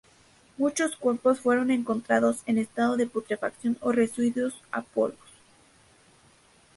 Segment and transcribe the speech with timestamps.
[0.57, 5.15] Muchos cuerpos fueron encontrados en estado de putrefacción o reducidos a polvo.